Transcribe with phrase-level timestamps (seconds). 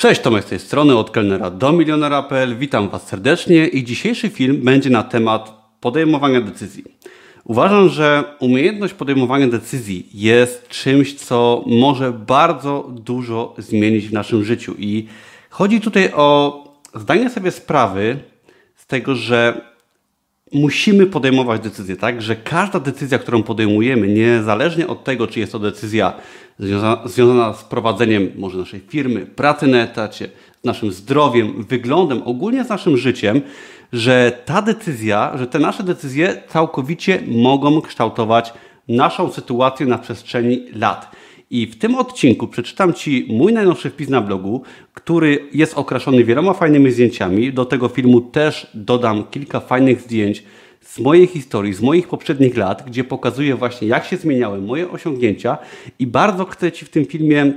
[0.00, 2.58] Cześć, Tomek z tej strony, od kelnera do milionera.pl.
[2.58, 6.84] Witam Was serdecznie i dzisiejszy film będzie na temat podejmowania decyzji.
[7.44, 14.74] Uważam, że umiejętność podejmowania decyzji jest czymś, co może bardzo dużo zmienić w naszym życiu
[14.78, 15.06] i
[15.50, 16.58] chodzi tutaj o
[16.94, 18.18] zdanie sobie sprawy
[18.76, 19.69] z tego, że
[20.52, 22.22] musimy podejmować decyzje, tak?
[22.22, 26.12] Że każda decyzja, którą podejmujemy, niezależnie od tego, czy jest to decyzja
[26.58, 30.28] związana, związana z prowadzeniem może naszej firmy, pracy na etacie,
[30.62, 33.40] z naszym zdrowiem, wyglądem, ogólnie z naszym życiem,
[33.92, 38.52] że ta decyzja, że te nasze decyzje całkowicie mogą kształtować
[38.88, 41.10] naszą sytuację na przestrzeni lat.
[41.50, 44.62] I w tym odcinku przeczytam Ci mój najnowszy wpis na blogu,
[44.94, 47.52] który jest okraszony wieloma fajnymi zdjęciami.
[47.52, 50.42] Do tego filmu też dodam kilka fajnych zdjęć
[50.80, 55.58] z mojej historii, z moich poprzednich lat, gdzie pokazuję właśnie, jak się zmieniały moje osiągnięcia
[55.98, 57.52] i bardzo chcę Ci w tym filmie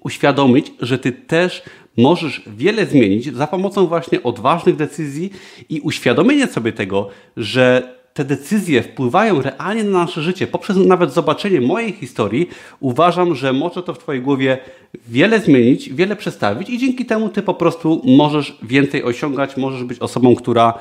[0.00, 1.62] uświadomić, że Ty też
[1.96, 5.30] możesz wiele zmienić za pomocą właśnie odważnych decyzji
[5.68, 11.60] i uświadomienie sobie tego, że te decyzje wpływają realnie na nasze życie, poprzez nawet zobaczenie
[11.60, 12.48] mojej historii,
[12.80, 14.58] uważam, że może to w Twojej głowie
[15.08, 19.98] wiele zmienić, wiele przestawić i dzięki temu Ty po prostu możesz więcej osiągać, możesz być
[19.98, 20.74] osobą, która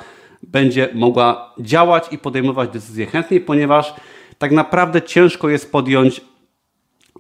[0.44, 3.94] będzie mogła działać i podejmować decyzje chętniej, ponieważ
[4.38, 6.22] tak naprawdę ciężko jest podjąć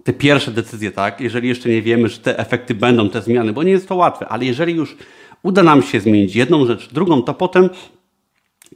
[0.03, 1.21] te pierwsze decyzje, tak?
[1.21, 4.27] Jeżeli jeszcze nie wiemy, że te efekty będą, te zmiany, bo nie jest to łatwe,
[4.27, 4.97] ale jeżeli już
[5.43, 7.69] uda nam się zmienić jedną rzecz, drugą, to potem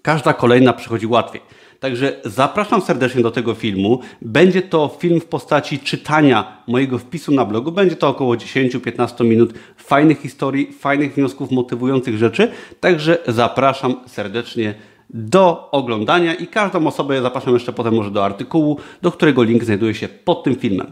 [0.01, 1.41] każda kolejna przychodzi łatwiej.
[1.79, 3.99] Także zapraszam serdecznie do tego filmu.
[4.21, 7.71] Będzie to film w postaci czytania mojego wpisu na blogu.
[7.71, 12.51] Będzie to około 10-15 minut fajnych historii, fajnych wniosków, motywujących rzeczy.
[12.79, 14.73] Także zapraszam serdecznie
[15.09, 19.95] do oglądania i każdą osobę zapraszam jeszcze potem może do artykułu, do którego link znajduje
[19.95, 20.91] się pod tym filmem.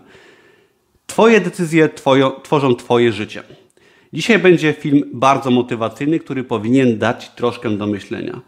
[1.06, 3.44] Twoje decyzje twojo, tworzą Twoje życie.
[4.14, 8.42] Dzisiaj będzie film bardzo motywacyjny, który powinien dać troszkę do myślenia.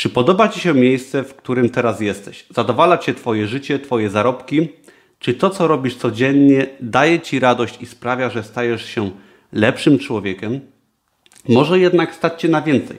[0.00, 2.46] Czy podoba Ci się miejsce, w którym teraz jesteś?
[2.50, 4.68] Zadowala Cię Twoje życie, Twoje zarobki?
[5.18, 9.10] Czy to, co robisz codziennie, daje Ci radość i sprawia, że stajesz się
[9.52, 10.60] lepszym człowiekiem?
[11.48, 12.96] Może jednak stać Cię na więcej.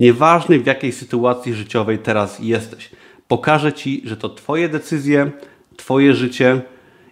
[0.00, 2.90] Nieważne w jakiej sytuacji życiowej teraz jesteś.
[3.28, 5.30] Pokażę Ci, że to Twoje decyzje,
[5.76, 6.60] Twoje życie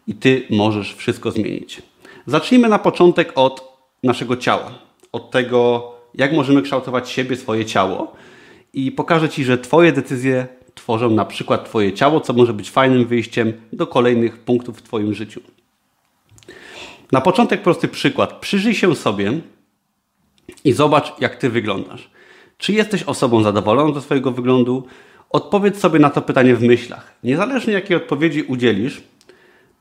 [0.07, 1.83] i Ty możesz wszystko zmienić.
[2.27, 4.71] Zacznijmy na początek od naszego ciała.
[5.13, 8.17] Od tego, jak możemy kształtować siebie, swoje ciało
[8.73, 13.05] i pokażę Ci, że Twoje decyzje tworzą na przykład Twoje ciało, co może być fajnym
[13.05, 15.41] wyjściem do kolejnych punktów w Twoim życiu.
[17.13, 18.33] Na początek prosty przykład.
[18.41, 19.33] Przyjrzyj się sobie
[20.65, 22.11] i zobacz, jak Ty wyglądasz.
[22.59, 24.87] Czy jesteś osobą zadowoloną ze swojego wyglądu?
[25.31, 27.15] Odpowiedz sobie na to pytanie w myślach.
[27.25, 29.03] Niezależnie jakiej odpowiedzi udzielisz,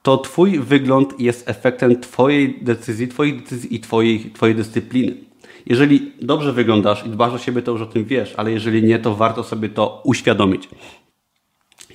[0.03, 5.26] to Twój wygląd jest efektem Twojej decyzji, Twoich decyzji i twojej, twojej dyscypliny.
[5.65, 8.99] Jeżeli dobrze wyglądasz i dbasz o siebie, to już o tym wiesz, ale jeżeli nie,
[8.99, 10.69] to warto sobie to uświadomić.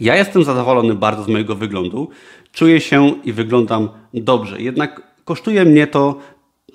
[0.00, 2.08] Ja jestem zadowolony bardzo z mojego wyglądu.
[2.52, 4.62] Czuję się i wyglądam dobrze.
[4.62, 6.18] Jednak kosztuje mnie to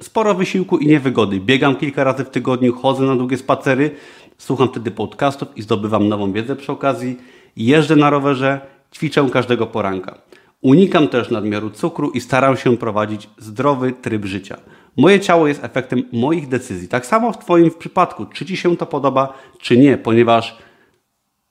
[0.01, 1.39] sporo wysiłku i niewygody.
[1.39, 3.91] Biegam kilka razy w tygodniu, chodzę na długie spacery,
[4.37, 7.17] słucham wtedy podcastów i zdobywam nową wiedzę przy okazji.
[7.55, 8.61] Jeżdżę na rowerze,
[8.95, 10.17] ćwiczę każdego poranka.
[10.62, 14.57] Unikam też nadmiaru cukru i staram się prowadzić zdrowy tryb życia.
[14.97, 16.88] Moje ciało jest efektem moich decyzji.
[16.88, 20.57] Tak samo w Twoim przypadku, czy Ci się to podoba, czy nie, ponieważ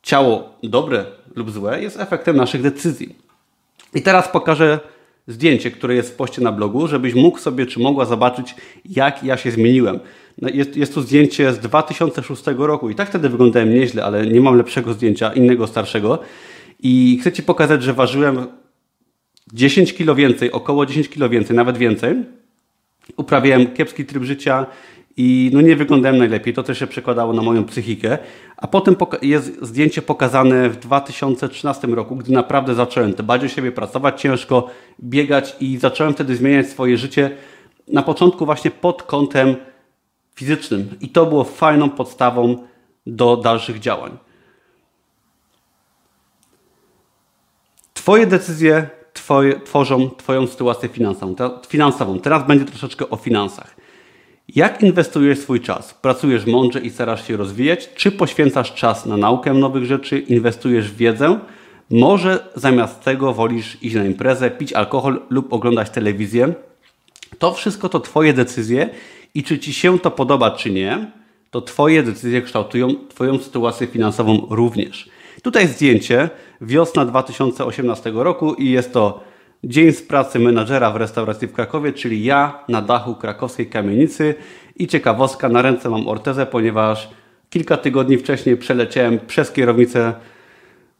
[0.03, 1.05] ciało dobre
[1.37, 3.16] lub złe jest efektem naszych decyzji.
[3.95, 4.81] I teraz pokażę
[5.27, 9.37] zdjęcie, które jest w poście na blogu, żebyś mógł sobie, czy mogła zobaczyć, jak ja
[9.37, 10.00] się zmieniłem.
[10.43, 14.41] No, jest, jest tu zdjęcie z 2006 roku i tak wtedy wyglądałem nieźle, ale nie
[14.41, 16.19] mam lepszego zdjęcia, innego starszego.
[16.81, 18.47] I chcę Ci pokazać, że ważyłem
[19.53, 22.25] 10 kilo więcej, około 10 kilo więcej, nawet więcej
[23.17, 24.67] uprawiałem kiepski tryb życia
[25.17, 26.55] i no nie wyglądałem najlepiej.
[26.55, 28.19] To też się przekładało na moją psychikę.
[28.57, 34.21] A potem jest zdjęcie pokazane w 2013 roku, gdy naprawdę zacząłem dbać o siebie, pracować
[34.21, 34.71] ciężko,
[35.01, 37.37] biegać i zacząłem wtedy zmieniać swoje życie
[37.89, 39.57] na początku właśnie pod kątem
[40.34, 40.91] fizycznym.
[41.01, 42.66] I to było fajną podstawą
[43.07, 44.19] do dalszych działań.
[47.95, 51.34] Twoje decyzje twoje, tworzą Twoją sytuację finansową.
[51.68, 52.18] finansową.
[52.18, 53.77] Teraz będzie troszeczkę o finansach.
[54.48, 55.95] Jak inwestujesz swój czas?
[55.95, 57.89] Pracujesz mądrze i starasz się rozwijać?
[57.95, 61.39] Czy poświęcasz czas na naukę nowych rzeczy, inwestujesz w wiedzę?
[61.91, 66.54] Może zamiast tego wolisz iść na imprezę, pić alkohol lub oglądać telewizję?
[67.39, 68.89] To wszystko to Twoje decyzje
[69.34, 71.10] i czy Ci się to podoba, czy nie,
[71.51, 75.09] to Twoje decyzje kształtują Twoją sytuację finansową również.
[75.42, 76.30] Tutaj zdjęcie
[76.60, 79.20] wiosna 2018 roku i jest to
[79.64, 84.34] Dzień z pracy menadżera w restauracji w Krakowie, czyli ja na dachu krakowskiej kamienicy
[84.76, 87.08] i ciekawostka, na ręce mam ortezę, ponieważ
[87.50, 90.14] kilka tygodni wcześniej przeleciałem przez kierownicę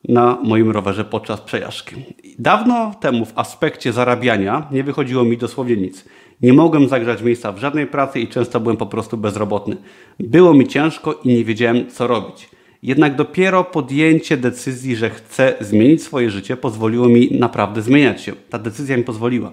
[0.09, 1.97] na moim rowerze podczas przejażdżki.
[2.39, 6.05] Dawno temu w aspekcie zarabiania nie wychodziło mi dosłownie nic.
[6.43, 9.77] Nie mogłem zagrzać miejsca w żadnej pracy i często byłem po prostu bezrobotny.
[10.21, 12.49] Było mi ciężko i nie wiedziałem co robić.
[12.83, 18.33] Jednak dopiero podjęcie decyzji, że chcę zmienić swoje życie, pozwoliło mi naprawdę zmieniać się.
[18.51, 19.53] Ta decyzja mi pozwoliła.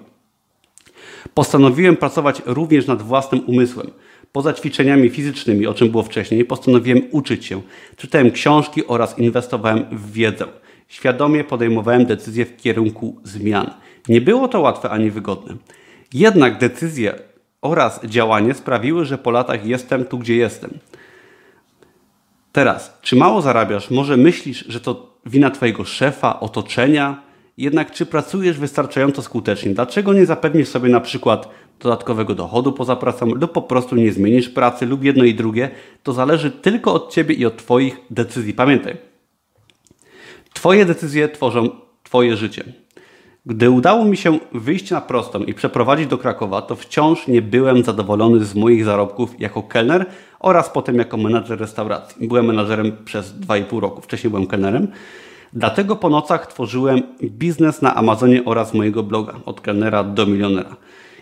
[1.34, 3.92] Postanowiłem pracować również nad własnym umysłem.
[4.32, 7.62] Poza ćwiczeniami fizycznymi, o czym było wcześniej, postanowiłem uczyć się.
[7.98, 10.46] Czytałem książki oraz inwestowałem w wiedzę.
[10.88, 13.70] Świadomie podejmowałem decyzje w kierunku zmian.
[14.10, 15.56] Nie było to łatwe ani wygodne.
[16.14, 17.14] Jednak decyzje
[17.62, 20.80] oraz działanie sprawiły, że po latach jestem tu, gdzie jestem.
[22.54, 23.90] Teraz, czy mało zarabiasz?
[23.90, 27.22] Może myślisz, że to wina Twojego szefa, otoczenia?
[27.58, 29.74] Jednak czy pracujesz wystarczająco skutecznie?
[29.74, 34.50] Dlaczego nie zapewnisz sobie na przykład dodatkowego dochodu poza pracą lub po prostu nie zmienisz
[34.50, 35.70] pracy lub jedno i drugie?
[36.04, 38.54] To zależy tylko od Ciebie i od Twoich decyzji.
[38.54, 38.98] Pamiętaj,
[40.54, 41.70] Twoje decyzje tworzą
[42.04, 42.64] Twoje życie.
[43.46, 47.84] Gdy udało mi się wyjść na prostą i przeprowadzić do Krakowa, to wciąż nie byłem
[47.84, 50.06] zadowolony z moich zarobków jako kelner
[50.40, 52.28] oraz potem jako menadżer restauracji.
[52.28, 54.88] Byłem menadżerem przez 2,5 roku, wcześniej byłem kelnerem.
[55.54, 60.76] Dlatego po nocach tworzyłem biznes na Amazonie oraz mojego bloga od kelnera do milionera.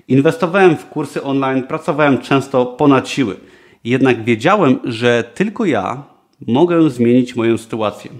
[0.07, 3.35] Inwestowałem w kursy online, pracowałem często ponad siły.
[3.83, 6.03] Jednak wiedziałem, że tylko ja
[6.47, 8.11] mogę zmienić moją sytuację.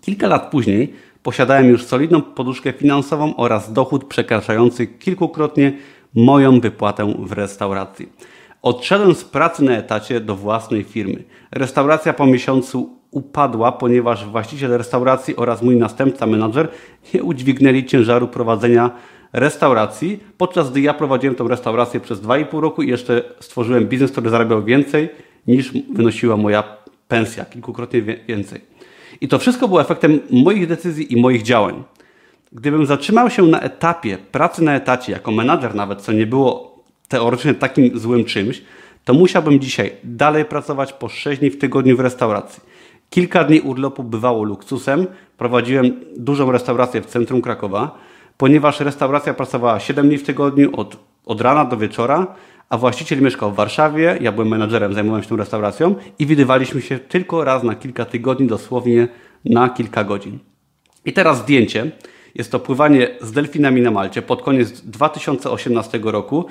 [0.00, 5.72] Kilka lat później posiadałem już solidną poduszkę finansową oraz dochód przekraczający kilkukrotnie
[6.14, 8.12] moją wypłatę w restauracji.
[8.62, 11.24] Odszedłem z pracy na etacie do własnej firmy.
[11.52, 16.68] Restauracja po miesiącu upadła, ponieważ właściciel restauracji oraz mój następca, menadżer,
[17.14, 18.90] nie udźwignęli ciężaru prowadzenia
[19.32, 24.30] restauracji, podczas gdy ja prowadziłem tą restaurację przez 2,5 roku i jeszcze stworzyłem biznes, który
[24.30, 25.08] zarabiał więcej
[25.46, 26.64] niż wynosiła moja
[27.08, 28.60] pensja, kilkukrotnie więcej.
[29.20, 31.82] I to wszystko było efektem moich decyzji i moich działań.
[32.52, 36.78] Gdybym zatrzymał się na etapie pracy na etacie, jako menadżer nawet, co nie było
[37.08, 38.62] teoretycznie takim złym czymś,
[39.04, 42.62] to musiałbym dzisiaj dalej pracować po 6 dni w tygodniu w restauracji.
[43.10, 45.06] Kilka dni urlopu bywało luksusem.
[45.38, 47.98] Prowadziłem dużą restaurację w centrum Krakowa,
[48.36, 50.96] ponieważ restauracja pracowała 7 dni w tygodniu od,
[51.26, 52.26] od rana do wieczora,
[52.70, 56.98] a właściciel mieszkał w Warszawie, ja byłem menadżerem, zajmowałem się tą restauracją i widywaliśmy się
[56.98, 59.08] tylko raz na kilka tygodni, dosłownie
[59.44, 60.38] na kilka godzin.
[61.04, 61.90] I teraz zdjęcie.
[62.34, 66.44] Jest to pływanie z delfinami na Malcie pod koniec 2018 roku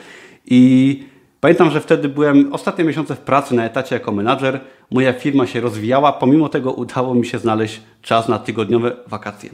[0.45, 1.03] i
[1.41, 4.59] pamiętam, że wtedy byłem ostatnie miesiące w pracy na etacie jako menadżer.
[4.91, 9.49] Moja firma się rozwijała, pomimo tego udało mi się znaleźć czas na tygodniowe wakacje.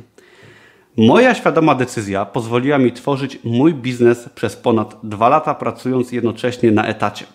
[0.97, 6.85] Moja świadoma decyzja pozwoliła mi tworzyć mój biznes przez ponad dwa lata, pracując jednocześnie na
[6.85, 7.25] etacie.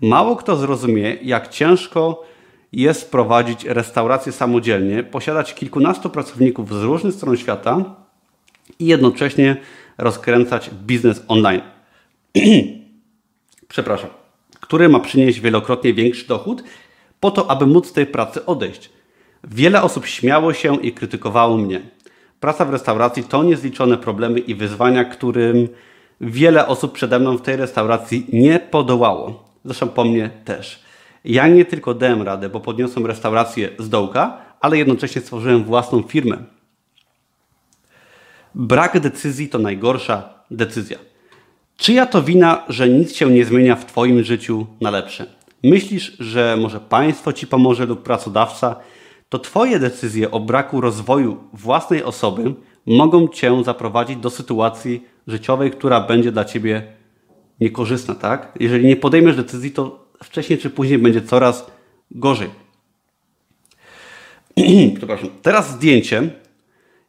[0.00, 2.24] Mało kto zrozumie, jak ciężko
[2.72, 7.84] jest prowadzić restaurację samodzielnie, posiadać kilkunastu pracowników z różnych stron świata
[8.78, 9.56] i jednocześnie
[9.98, 11.62] rozkręcać biznes online.
[13.68, 14.10] Przepraszam,
[14.60, 16.62] który ma przynieść wielokrotnie większy dochód,
[17.20, 18.90] po to, aby móc z tej pracy odejść.
[19.44, 21.80] Wiele osób śmiało się i krytykowało mnie.
[22.44, 25.68] Praca w restauracji to niezliczone problemy i wyzwania, którym
[26.20, 29.44] wiele osób przede mną w tej restauracji nie podołało.
[29.64, 30.82] Zresztą po mnie też.
[31.24, 36.36] Ja nie tylko dałem radę, bo podniosłem restaurację z dołka, ale jednocześnie stworzyłem własną firmę.
[38.54, 40.98] Brak decyzji to najgorsza decyzja.
[41.76, 45.26] Czyja to wina, że nic się nie zmienia w Twoim życiu na lepsze?
[45.62, 48.76] Myślisz, że może państwo Ci pomoże lub pracodawca?
[49.34, 52.54] To Twoje decyzje o braku rozwoju własnej osoby
[52.86, 56.82] mogą Cię zaprowadzić do sytuacji życiowej, która będzie dla Ciebie
[57.60, 58.52] niekorzystna, tak?
[58.60, 61.66] Jeżeli nie podejmiesz decyzji, to wcześniej czy później będzie coraz
[62.10, 62.50] gorzej.
[64.96, 65.28] Przepraszam.
[65.42, 66.30] Teraz zdjęcie.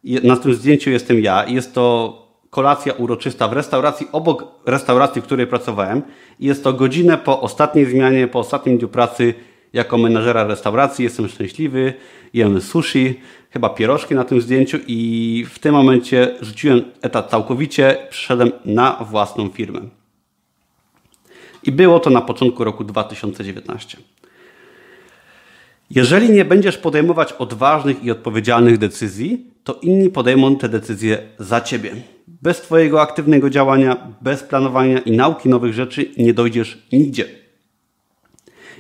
[0.04, 2.18] Na tym zdjęciu jestem ja jest to
[2.50, 6.02] kolacja uroczysta w restauracji obok restauracji, w której pracowałem.
[6.40, 9.34] Jest to godzinę po ostatniej zmianie, po ostatnim dniu pracy
[9.76, 11.94] jako menażera restauracji jestem szczęśliwy,
[12.34, 18.52] jem sushi, chyba pierożki na tym zdjęciu i w tym momencie rzuciłem etat całkowicie, przyszedłem
[18.66, 19.82] na własną firmę.
[21.64, 23.98] I było to na początku roku 2019.
[25.90, 31.92] Jeżeli nie będziesz podejmować odważnych i odpowiedzialnych decyzji, to inni podejmą te decyzje za ciebie.
[32.28, 37.45] Bez Twojego aktywnego działania, bez planowania i nauki nowych rzeczy nie dojdziesz nigdzie.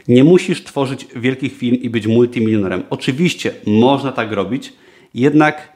[0.07, 2.83] Nie musisz tworzyć wielkich firm i być multimilionerem.
[2.89, 4.73] Oczywiście można tak robić,
[5.13, 5.75] jednak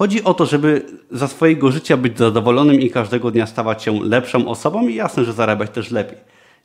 [0.00, 4.48] Chodzi o to, żeby za swojego życia być zadowolonym i każdego dnia stawać się lepszą
[4.48, 6.18] osobą i jasne, że zarabiać też lepiej.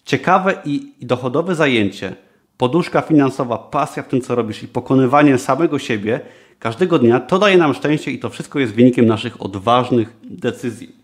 [0.06, 2.16] Ciekawe i dochodowe zajęcie,
[2.58, 6.20] poduszka finansowa, pasja w tym, co robisz i pokonywanie samego siebie
[6.60, 10.96] każdego dnia, to daje nam szczęście i to wszystko jest wynikiem naszych odważnych decyzji.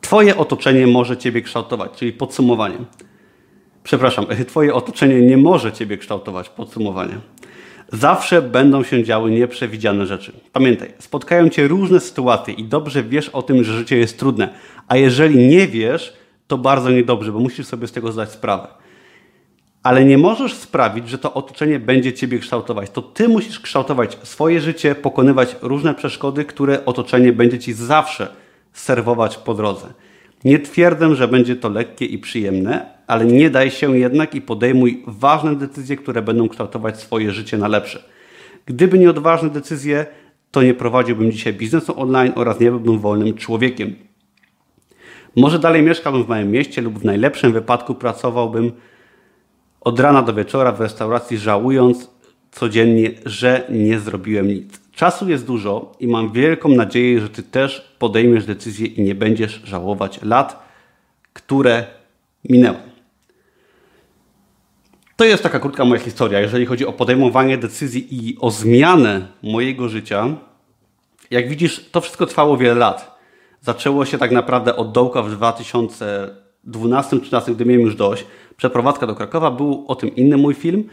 [0.00, 2.76] Twoje otoczenie może Ciebie kształtować, czyli podsumowanie.
[3.84, 7.18] Przepraszam, Twoje otoczenie nie może Ciebie kształtować, podsumowanie.
[7.92, 10.32] Zawsze będą się działy nieprzewidziane rzeczy.
[10.52, 14.48] Pamiętaj, spotkają Cię różne sytuacje i dobrze wiesz o tym, że życie jest trudne.
[14.88, 18.68] A jeżeli nie wiesz, to bardzo niedobrze, bo musisz sobie z tego zdać sprawę.
[19.82, 22.90] Ale nie możesz sprawić, że to otoczenie będzie Ciebie kształtować.
[22.90, 28.28] To Ty musisz kształtować swoje życie, pokonywać różne przeszkody, które otoczenie będzie Ci zawsze
[28.72, 29.86] serwować po drodze.
[30.44, 35.02] Nie twierdzę, że będzie to lekkie i przyjemne, ale nie daj się jednak i podejmuj
[35.06, 38.02] ważne decyzje, które będą kształtować swoje życie na lepsze.
[38.66, 40.06] Gdyby nie odważne decyzje,
[40.50, 43.94] to nie prowadziłbym dzisiaj biznesu online oraz nie byłbym wolnym człowiekiem.
[45.36, 48.72] Może dalej mieszkałbym w małym mieście lub w najlepszym wypadku pracowałbym
[49.80, 52.10] od rana do wieczora w restauracji, żałując
[52.50, 54.81] codziennie, że nie zrobiłem nic.
[54.92, 59.62] Czasu jest dużo i mam wielką nadzieję, że Ty też podejmiesz decyzję i nie będziesz
[59.64, 60.62] żałować lat,
[61.32, 61.86] które
[62.48, 62.78] minęły.
[65.16, 69.88] To jest taka krótka moja historia, jeżeli chodzi o podejmowanie decyzji i o zmianę mojego
[69.88, 70.26] życia.
[71.30, 73.18] Jak widzisz, to wszystko trwało wiele lat.
[73.60, 78.26] Zaczęło się tak naprawdę od dołka w 2012-2013, gdy miałem już dość.
[78.56, 80.84] Przeprowadzka do Krakowa, był o tym inny mój film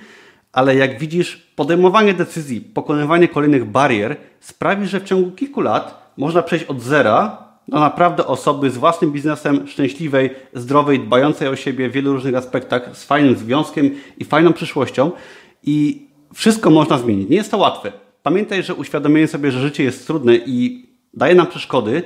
[0.53, 6.41] ale jak widzisz, podejmowanie decyzji, pokonywanie kolejnych barier sprawi, że w ciągu kilku lat można
[6.41, 11.91] przejść od zera do naprawdę osoby z własnym biznesem, szczęśliwej, zdrowej, dbającej o siebie w
[11.91, 15.11] wielu różnych aspektach, z fajnym związkiem i fajną przyszłością.
[15.63, 17.29] I wszystko można zmienić.
[17.29, 17.91] Nie jest to łatwe.
[18.23, 22.03] Pamiętaj, że uświadomienie sobie, że życie jest trudne i daje nam przeszkody,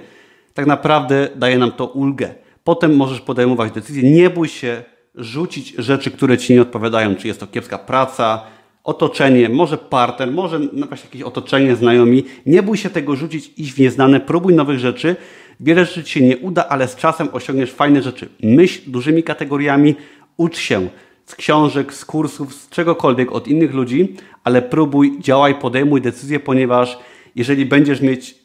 [0.54, 2.34] tak naprawdę daje nam to ulgę.
[2.64, 4.12] Potem możesz podejmować decyzje.
[4.12, 4.84] Nie bój się
[5.16, 8.44] rzucić rzeczy, które ci nie odpowiadają, czy jest to kiepska praca,
[8.84, 12.24] otoczenie, może partner, może właśnie jakieś otoczenie, znajomi.
[12.46, 15.16] Nie bój się tego rzucić, iść w nieznane, próbuj nowych rzeczy.
[15.60, 18.30] Wiele rzeczy ci się nie uda, ale z czasem osiągniesz fajne rzeczy.
[18.44, 19.96] Myśl dużymi kategoriami,
[20.38, 20.88] ucz się
[21.26, 26.98] z książek, z kursów, z czegokolwiek od innych ludzi, ale próbuj, działaj, podejmuj decyzje, ponieważ
[27.36, 28.36] jeżeli będziesz mieć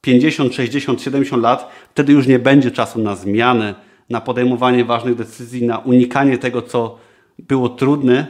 [0.00, 3.74] 50, 60, 70 lat, wtedy już nie będzie czasu na zmianę,
[4.10, 6.98] na podejmowanie ważnych decyzji, na unikanie tego, co
[7.38, 8.26] było trudne.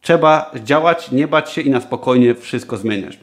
[0.00, 3.18] Trzeba działać, nie bać się i na spokojnie wszystko zmieniać.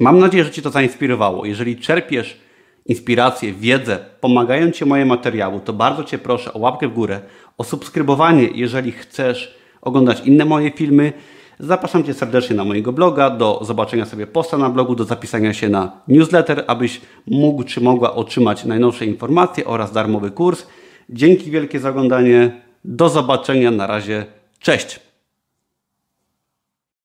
[0.00, 1.44] Mam nadzieję, że Cię to zainspirowało.
[1.44, 2.40] Jeżeli czerpiesz
[2.86, 7.20] inspirację, wiedzę, pomagają Ci moje materiały, to bardzo Cię proszę o łapkę w górę,
[7.58, 11.12] o subskrybowanie, jeżeli chcesz oglądać inne moje filmy.
[11.58, 15.68] Zapraszam Cię serdecznie na mojego bloga, do zobaczenia sobie posta na blogu, do zapisania się
[15.68, 20.66] na newsletter, abyś mógł czy mogła otrzymać najnowsze informacje oraz darmowy kurs.
[21.10, 22.60] Dzięki wielkie za oglądanie.
[22.84, 23.70] Do zobaczenia.
[23.70, 24.26] Na razie.
[24.58, 25.00] Cześć.